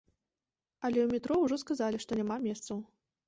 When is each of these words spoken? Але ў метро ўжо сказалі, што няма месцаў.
Але 0.85 0.99
ў 1.03 1.09
метро 1.19 1.37
ўжо 1.43 1.59
сказалі, 1.65 2.01
што 2.05 2.19
няма 2.23 2.37
месцаў. 2.49 2.77